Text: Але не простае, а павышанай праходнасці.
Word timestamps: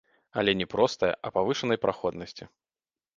Але 0.41 0.53
не 0.61 0.65
простае, 0.73 1.09
а 1.27 1.31
павышанай 1.35 1.79
праходнасці. 1.85 2.49